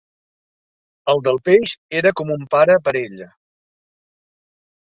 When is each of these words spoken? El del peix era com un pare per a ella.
El 1.13 1.21
del 1.27 1.37
peix 1.49 1.75
era 2.01 2.13
com 2.21 2.33
un 2.39 2.49
pare 2.55 2.79
per 2.89 2.97
a 2.97 2.99
ella. 3.05 3.31